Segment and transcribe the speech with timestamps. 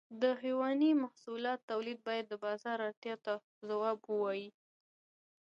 [0.21, 3.33] د حيواني محصولاتو تولید باید د بازار اړتیاو ته
[3.69, 4.49] ځواب ووایي.